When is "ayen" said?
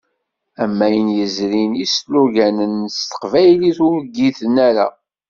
0.85-1.07